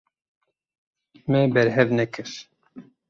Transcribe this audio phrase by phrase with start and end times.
[1.29, 2.33] Me berhev nekir.